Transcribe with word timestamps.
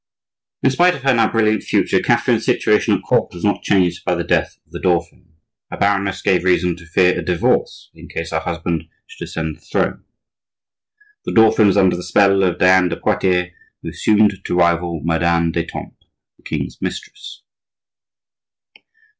In 0.63 0.71
spite 0.71 0.95
of 0.95 1.03
her 1.03 1.13
now 1.13 1.31
brilliant 1.31 1.61
future, 1.61 1.99
Catherine's 1.99 2.43
situation 2.43 2.95
at 2.95 3.03
court 3.03 3.31
was 3.35 3.43
not 3.43 3.61
changed 3.61 4.03
by 4.03 4.15
the 4.15 4.23
death 4.23 4.57
of 4.65 4.71
the 4.71 4.79
dauphin. 4.79 5.35
Her 5.69 5.77
barrenness 5.77 6.23
gave 6.23 6.43
reason 6.43 6.75
to 6.77 6.87
fear 6.87 7.15
a 7.15 7.21
divorce 7.21 7.91
in 7.93 8.07
case 8.09 8.31
her 8.31 8.39
husband 8.39 8.85
should 9.05 9.25
ascend 9.25 9.57
the 9.57 9.61
throne. 9.61 10.03
The 11.25 11.33
dauphin 11.33 11.67
was 11.67 11.77
under 11.77 11.95
the 11.95 12.01
spell 12.01 12.41
of 12.41 12.57
Diane 12.57 12.89
de 12.89 12.97
Poitiers, 12.97 13.51
who 13.83 13.89
assumed 13.89 14.33
to 14.43 14.55
rival 14.55 15.01
Madame 15.03 15.51
d'Etampes, 15.51 16.07
the 16.37 16.43
king's 16.43 16.81
mistress. 16.81 17.43